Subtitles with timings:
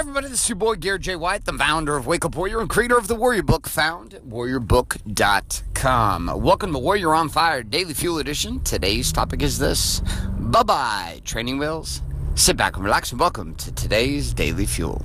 [0.00, 1.14] everybody, this is your boy Garrett J.
[1.14, 4.22] White, the founder of Wake Up Warrior and creator of the Warrior Book, found at
[4.22, 6.42] warriorbook.com.
[6.42, 8.60] Welcome to Warrior on Fire Daily Fuel Edition.
[8.60, 10.00] Today's topic is this
[10.38, 12.00] Bye bye, training wheels.
[12.34, 15.04] Sit back and relax and welcome to today's Daily Fuel.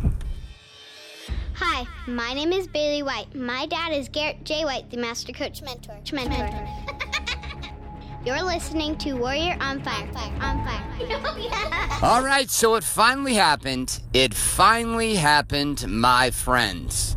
[1.56, 3.36] Hi, my name is Bailey White.
[3.36, 4.64] My dad is Garrett J.
[4.64, 6.00] White, the Master Coach Mentor.
[6.14, 6.85] Mentor.
[8.26, 10.10] You're listening to Warrior on Fire.
[10.42, 12.00] On Fire.
[12.02, 14.02] All right, so it finally happened.
[14.14, 17.16] It finally happened, my friends.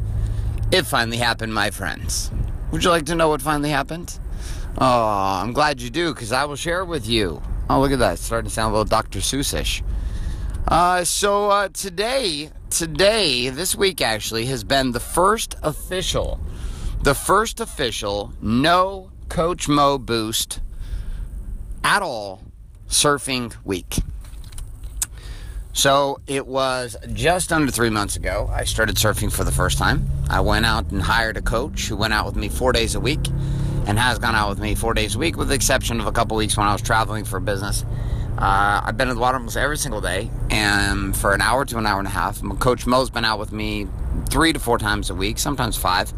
[0.71, 2.31] It finally happened, my friends.
[2.73, 4.21] Would you like to know what finally happened?
[4.77, 7.41] Oh, I'm glad you do, because I will share it with you.
[7.71, 8.13] Oh, look at that.
[8.13, 9.21] It's starting to sound a little Dr.
[9.21, 9.83] Seussish.
[10.67, 16.39] Uh, so uh, today, today, this week actually, has been the first official,
[17.03, 20.61] the first official no Coach Mo boost
[21.85, 22.43] at all
[22.89, 23.99] surfing week.
[25.73, 28.51] So it was just under three months ago.
[28.53, 30.09] I started surfing for the first time.
[30.29, 33.01] I went out and hired a coach who went out with me four days a
[33.01, 33.29] week
[33.87, 36.13] and has gone out with me four days a week, with the exception of a
[36.13, 37.85] couple weeks when I was traveling for business.
[38.37, 41.79] Uh, I've been in the water almost every single day, and for an hour to
[41.79, 42.43] an hour and a half.
[42.59, 43.87] Coach Mo's been out with me
[44.31, 46.13] three to four times a week, sometimes five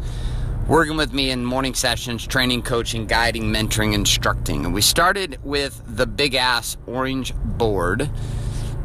[0.71, 4.63] working with me in morning sessions, training, coaching, guiding, mentoring, instructing.
[4.63, 8.09] And we started with the big ass orange board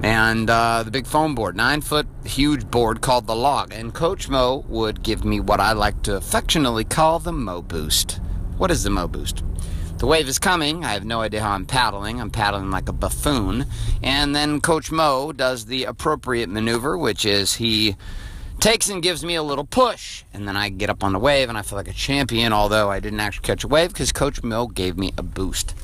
[0.03, 3.73] and uh, the big foam board, nine foot huge board called the log.
[3.73, 8.19] And Coach Mo would give me what I like to affectionately call the Mo Boost.
[8.57, 9.45] What is the Mo Boost?
[9.99, 10.85] The wave is coming.
[10.85, 12.21] I have no idea how I'm paddling.
[12.21, 13.65] I'm paddling like a buffoon.
[14.03, 17.95] And then Coach Mo does the appropriate maneuver, which is he
[18.61, 20.25] takes and gives me a little push.
[20.33, 22.91] And then I get up on the wave and I feel like a champion, although
[22.91, 25.75] I didn't actually catch a wave because Coach Mo gave me a boost.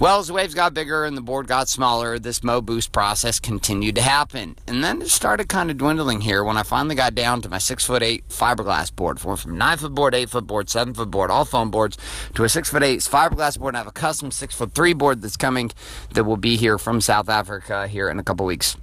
[0.00, 3.38] Well, as the waves got bigger and the board got smaller, this Mo boost process
[3.38, 4.56] continued to happen.
[4.66, 7.58] And then it started kind of dwindling here when I finally got down to my
[7.58, 9.22] six foot eight fiberglass board.
[9.22, 11.98] Went from nine foot board, eight foot board, seven foot board, all foam boards,
[12.32, 13.72] to a six foot eight fiberglass board.
[13.72, 15.70] And I have a custom six foot three board that's coming
[16.14, 18.78] that will be here from South Africa here in a couple weeks.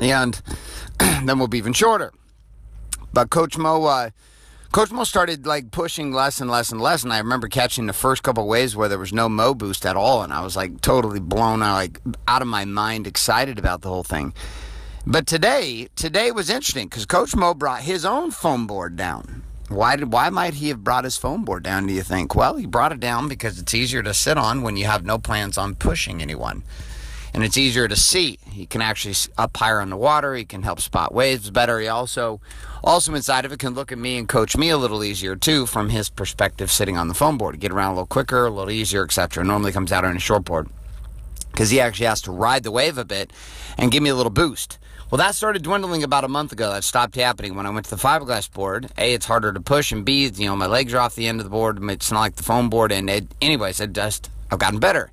[0.00, 0.42] And
[0.98, 2.10] then we'll be even shorter.
[3.14, 4.10] But Coach Mo, uh,
[4.72, 7.92] Coach Mo started like pushing less and less and less, and I remember catching the
[7.92, 10.80] first couple waves where there was no Mo boost at all, and I was like
[10.80, 14.34] totally blown out, like out of my mind, excited about the whole thing.
[15.06, 19.44] But today, today was interesting because Coach Mo brought his own foam board down.
[19.68, 21.86] Why did why might he have brought his foam board down?
[21.86, 22.34] Do you think?
[22.34, 25.18] Well, he brought it down because it's easier to sit on when you have no
[25.18, 26.64] plans on pushing anyone
[27.34, 28.38] and it's easier to see.
[28.50, 30.34] He can actually up higher on the water.
[30.34, 31.80] He can help spot waves better.
[31.80, 32.40] He also,
[32.82, 35.66] also inside of it, can look at me and coach me a little easier too,
[35.66, 38.70] from his perspective, sitting on the foam board, get around a little quicker, a little
[38.70, 39.44] easier, etc.
[39.44, 40.68] Normally comes out on a short board
[41.50, 43.32] because he actually has to ride the wave a bit
[43.76, 44.78] and give me a little boost.
[45.10, 46.72] Well, that started dwindling about a month ago.
[46.72, 48.90] That stopped happening when I went to the fiberglass board.
[48.96, 51.40] A, it's harder to push, and B, you know, my legs are off the end
[51.40, 51.78] of the board.
[51.90, 52.90] It's not like the foam board.
[52.90, 55.10] And it, anyways, it just I've gotten better.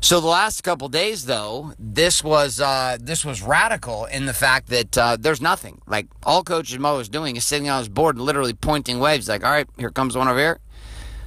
[0.00, 4.68] So the last couple days, though, this was uh, this was radical in the fact
[4.68, 5.80] that uh, there's nothing.
[5.86, 9.28] Like all Coach Mo is doing is sitting on his board and literally pointing waves.
[9.28, 10.60] Like, all right, here comes one over here,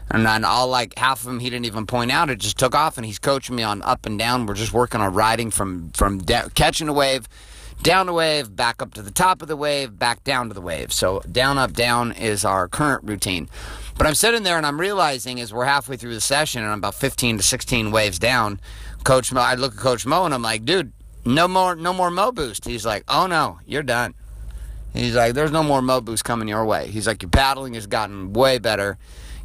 [0.09, 2.29] and then all like half of them he didn't even point out.
[2.29, 4.45] It just took off, and he's coaching me on up and down.
[4.45, 7.27] We're just working on riding from from de- catching a wave,
[7.81, 10.61] down the wave, back up to the top of the wave, back down to the
[10.61, 10.91] wave.
[10.93, 13.49] So down, up, down is our current routine.
[13.99, 16.77] But I'm sitting there and I'm realizing as we're halfway through the session and I'm
[16.77, 18.61] about 15 to 16 waves down,
[19.03, 20.93] Coach Mo, I look at Coach Mo and I'm like, dude,
[21.25, 22.63] no more, no more Mo boost.
[22.63, 24.13] He's like, oh no, you're done.
[24.93, 26.87] He's like, there's no more Mo boost coming your way.
[26.87, 28.97] He's like, your paddling has gotten way better.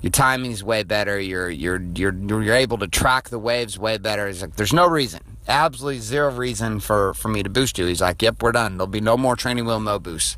[0.02, 1.18] Your timing is way better.
[1.18, 4.28] You're, you're, you're, you're able to track the waves way better.
[4.28, 7.86] He's like, there's no reason, absolutely zero reason for, for me to boost you.
[7.86, 8.76] He's like, yep, we're done.
[8.76, 10.36] There'll be no more training wheel Mo boost.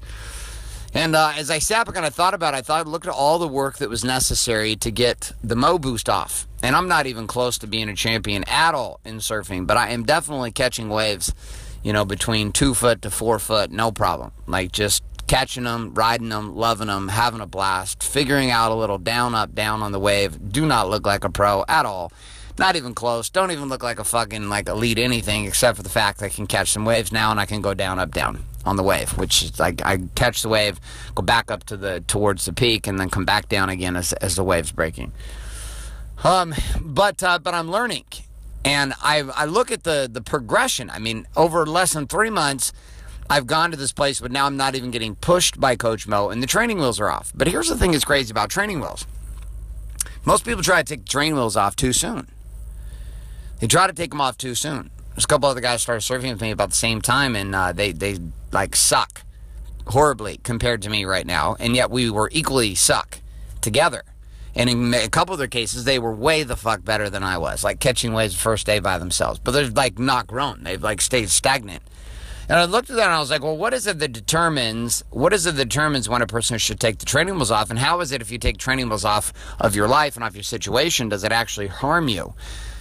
[0.96, 3.12] And uh, as I sat back and I thought about it, I thought, looked at
[3.12, 6.48] all the work that was necessary to get the Mo boost off.
[6.62, 9.90] And I'm not even close to being a champion at all in surfing, but I
[9.90, 11.34] am definitely catching waves,
[11.82, 14.32] you know, between two foot to four foot, no problem.
[14.46, 18.98] Like just catching them, riding them, loving them, having a blast, figuring out a little
[18.98, 20.50] down, up, down on the wave.
[20.50, 22.10] Do not look like a pro at all.
[22.58, 23.28] Not even close.
[23.28, 26.28] Don't even look like a fucking like elite anything except for the fact that I
[26.30, 29.16] can catch some waves now and I can go down, up, down on the wave,
[29.18, 30.80] which is like I catch the wave,
[31.14, 34.12] go back up to the towards the peak, and then come back down again as,
[34.14, 35.12] as the wave's breaking.
[36.24, 38.04] Um, but uh, but I'm learning,
[38.64, 40.90] and I I look at the the progression.
[40.90, 42.72] I mean, over less than three months,
[43.30, 46.30] I've gone to this place, but now I'm not even getting pushed by Coach Mo,
[46.30, 47.32] and the training wheels are off.
[47.34, 49.06] But here's the thing: that's crazy about training wheels.
[50.24, 52.26] Most people try to take training wheels off too soon.
[53.58, 54.90] They try to take them off too soon.
[55.14, 57.72] There's a couple other guys started surfing with me about the same time, and uh,
[57.72, 58.18] they they
[58.52, 59.22] like suck.
[59.86, 63.20] horribly compared to me right now, and yet we were equally suck
[63.60, 64.02] together.
[64.54, 67.38] And in a couple of their cases, they were way the fuck better than I
[67.38, 69.38] was, like catching waves the first day by themselves.
[69.38, 71.82] But they're like not grown; they've like stayed stagnant.
[72.48, 75.02] And I looked at that and I was like, well, what is it that determines
[75.10, 77.78] what is it that determines when a person should take the training wheels off, and
[77.78, 80.42] how is it if you take training wheels off of your life and off your
[80.44, 82.34] situation, does it actually harm you?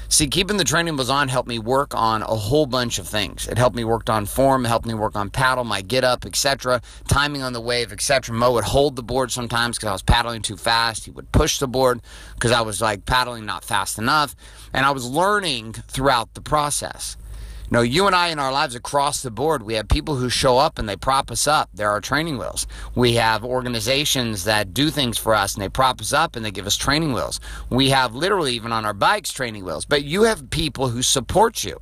[0.07, 3.47] See, keeping the training wheels on helped me work on a whole bunch of things.
[3.47, 6.25] It helped me work on form, it helped me work on paddle, my get up,
[6.25, 8.33] etc., timing on the wave, etc.
[8.33, 11.05] Mo would hold the board sometimes because I was paddling too fast.
[11.05, 12.01] He would push the board
[12.35, 14.35] because I was like paddling not fast enough.
[14.73, 17.17] And I was learning throughout the process.
[17.65, 20.29] You know, you and I in our lives across the board, we have people who
[20.29, 21.67] show up and they prop us up.
[21.73, 22.67] There are training wheels.
[22.94, 26.51] We have organizations that do things for us and they prop us up and they
[26.51, 27.39] give us training wheels.
[27.71, 29.83] We have literally even on our bikes training wheels.
[29.83, 31.81] But you have people who support you.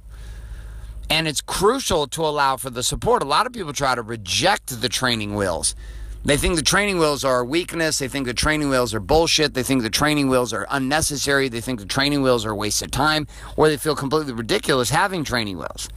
[1.10, 3.22] And it's crucial to allow for the support.
[3.22, 5.76] A lot of people try to reject the training wheels
[6.26, 8.00] they think the training wheels are a weakness.
[8.00, 9.54] They think the training wheels are bullshit.
[9.54, 11.50] They think the training wheels are unnecessary.
[11.50, 13.28] They think the training wheels are a waste of time,
[13.58, 15.90] or they feel completely ridiculous having training wheels.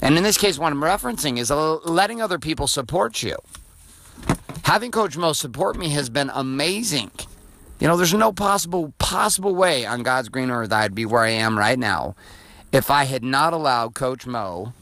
[0.00, 3.36] And in this case, what I'm referencing is letting other people support you.
[4.64, 7.10] Having Coach Mo support me has been amazing.
[7.80, 11.30] You know, there's no possible possible way on God's green earth I'd be where I
[11.30, 12.14] am right now
[12.72, 14.72] if I had not allowed Coach Mo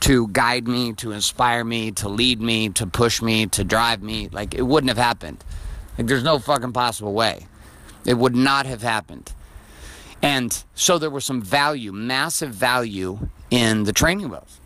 [0.00, 4.28] to guide me, to inspire me, to lead me, to push me, to drive me.
[4.28, 5.42] Like it wouldn't have happened.
[5.96, 7.46] Like there's no fucking possible way.
[8.04, 9.32] It would not have happened.
[10.22, 14.60] And so there was some value, massive value in the training wheels.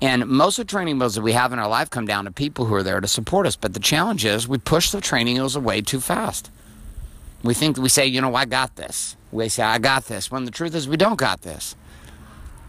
[0.00, 2.32] And most of the training wheels that we have in our life come down to
[2.32, 3.54] people who are there to support us.
[3.54, 6.50] But the challenge is we push the training wheels away too fast.
[7.44, 9.16] We think we say, you know, I got this.
[9.30, 10.30] We say, I got this.
[10.30, 11.76] When the truth is, we don't got this.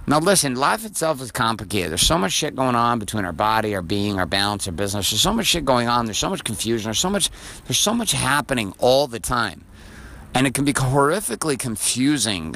[0.05, 1.91] Now, listen, life itself is complicated.
[1.91, 5.09] There's so much shit going on between our body, our being, our balance, our business.
[5.09, 6.05] There's so much shit going on.
[6.05, 6.85] There's so much confusion.
[6.85, 7.29] There's so much,
[7.65, 9.63] there's so much happening all the time.
[10.33, 12.55] And it can be horrifically confusing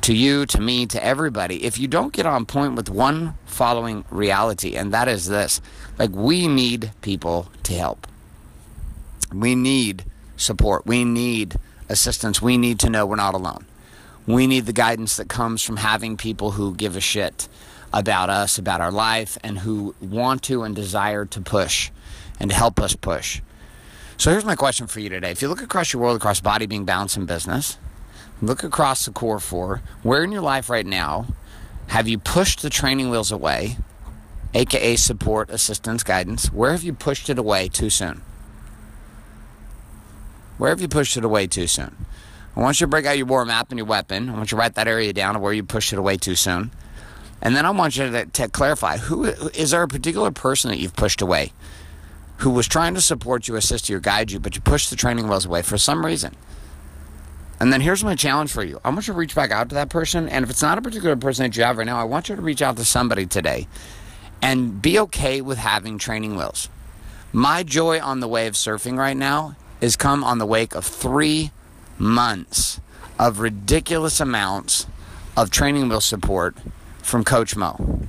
[0.00, 4.04] to you, to me, to everybody if you don't get on point with one following
[4.10, 5.60] reality, and that is this
[5.98, 8.06] like, we need people to help.
[9.34, 10.04] We need
[10.36, 10.86] support.
[10.86, 11.56] We need
[11.88, 12.40] assistance.
[12.40, 13.66] We need to know we're not alone.
[14.28, 17.48] We need the guidance that comes from having people who give a shit
[17.94, 21.90] about us, about our life, and who want to and desire to push
[22.38, 23.40] and to help us push.
[24.18, 25.30] So here's my question for you today.
[25.30, 27.78] If you look across your world, across body, being, balance, and business,
[28.42, 31.28] look across the core four, where in your life right now
[31.86, 33.78] have you pushed the training wheels away,
[34.52, 36.52] aka support, assistance, guidance?
[36.52, 38.20] Where have you pushed it away too soon?
[40.58, 42.04] Where have you pushed it away too soon?
[42.58, 44.28] I want you to break out your war map and your weapon.
[44.28, 46.34] I want you to write that area down of where you pushed it away too
[46.34, 46.72] soon.
[47.40, 50.78] And then I want you to, to clarify who is there a particular person that
[50.78, 51.52] you've pushed away
[52.38, 54.96] who was trying to support you, assist you, or guide you, but you pushed the
[54.96, 56.34] training wheels away for some reason.
[57.60, 58.80] And then here's my challenge for you.
[58.84, 60.28] I want you to reach back out to that person.
[60.28, 62.34] And if it's not a particular person that you have right now, I want you
[62.34, 63.68] to reach out to somebody today
[64.42, 66.68] and be okay with having training wheels.
[67.32, 71.52] My joy on the of surfing right now is come on the wake of three
[71.98, 72.80] months
[73.18, 74.86] of ridiculous amounts
[75.36, 76.56] of training wheel support
[77.02, 78.06] from Coach Mo.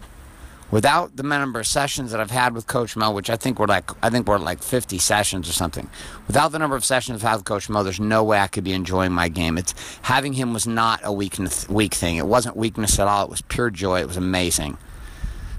[0.72, 3.66] Without the number of sessions that I've had with Coach Mo, which I think were
[3.66, 5.90] like I think we're like 50 sessions or something.
[6.28, 8.64] Without the number of sessions I've had with Coach Mo, there's no way I could
[8.64, 9.58] be enjoying my game.
[9.58, 9.74] It's
[10.04, 12.18] having him was not a weakness weak thing.
[12.18, 13.24] It wasn't weakness at all.
[13.24, 14.02] It was pure joy.
[14.02, 14.78] It was amazing.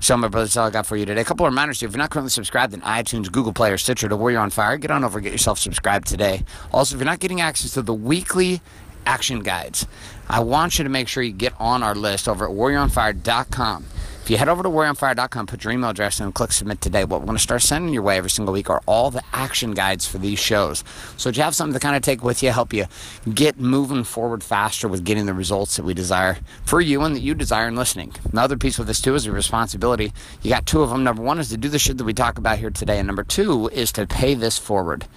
[0.02, 1.20] So, my brothers, that's all I got for you today.
[1.20, 1.88] A couple of reminders you.
[1.88, 4.78] If you're not currently subscribed in iTunes, Google Play, or Stitcher to Warrior on Fire,
[4.78, 6.42] get on over and get yourself subscribed today.
[6.72, 8.62] Also, if you're not getting access to the weekly
[9.04, 9.86] action guides,
[10.28, 13.84] I want you to make sure you get on our list over at warrioronfire.com.
[14.30, 17.04] If you head over to warrioronfire.com, put your email address in and click submit today,
[17.04, 19.72] what we're going to start sending your way every single week are all the action
[19.72, 20.84] guides for these shows.
[21.16, 22.86] So that you have something to kind of take with you, help you
[23.34, 27.22] get moving forward faster with getting the results that we desire for you and that
[27.22, 28.14] you desire in listening.
[28.30, 30.12] Another piece with this too is your responsibility.
[30.42, 31.02] You got two of them.
[31.02, 33.24] Number one is to do the shit that we talk about here today, and number
[33.24, 35.08] two is to pay this forward.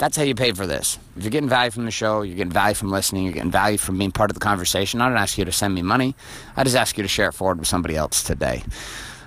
[0.00, 0.98] That's how you pay for this.
[1.14, 3.76] If you're getting value from the show, you're getting value from listening, you're getting value
[3.76, 4.98] from being part of the conversation.
[5.02, 6.16] I don't ask you to send me money.
[6.56, 8.62] I just ask you to share it forward with somebody else today.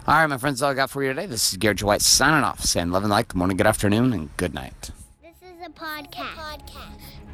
[0.07, 1.27] All right, my friends, that's all I got for you today.
[1.27, 1.85] This is Garrett J.
[1.85, 4.89] White signing off, saying love and light, good morning, good afternoon, and good night.
[5.21, 6.61] This is a podcast.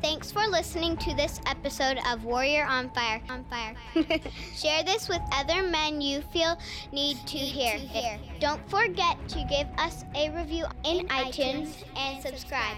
[0.01, 3.21] Thanks for listening to this episode of Warrior on Fire.
[3.29, 3.73] On Fire.
[4.53, 6.57] Share this with other men you feel
[6.91, 7.79] need to hear.
[8.41, 12.77] Don't forget to give us a review in iTunes and subscribe.